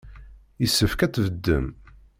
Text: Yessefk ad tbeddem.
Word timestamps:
Yessefk 0.61 0.99
ad 1.05 1.11
tbeddem. 1.11 1.65